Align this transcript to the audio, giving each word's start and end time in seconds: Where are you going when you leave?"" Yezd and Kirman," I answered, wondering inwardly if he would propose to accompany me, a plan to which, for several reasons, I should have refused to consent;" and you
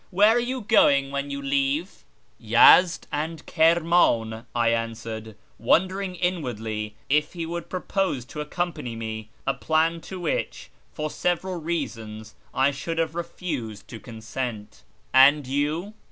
Where 0.09 0.35
are 0.35 0.39
you 0.39 0.61
going 0.61 1.11
when 1.11 1.29
you 1.29 1.39
leave?"" 1.43 2.03
Yezd 2.41 3.01
and 3.11 3.45
Kirman," 3.45 4.47
I 4.55 4.69
answered, 4.69 5.35
wondering 5.59 6.15
inwardly 6.15 6.95
if 7.07 7.33
he 7.33 7.45
would 7.45 7.69
propose 7.69 8.25
to 8.25 8.41
accompany 8.41 8.95
me, 8.95 9.29
a 9.45 9.53
plan 9.53 10.01
to 10.09 10.19
which, 10.19 10.71
for 10.91 11.11
several 11.11 11.57
reasons, 11.61 12.33
I 12.51 12.71
should 12.71 12.97
have 12.97 13.13
refused 13.13 13.87
to 13.89 13.99
consent;" 13.99 14.81
and 15.13 15.45
you 15.45 15.93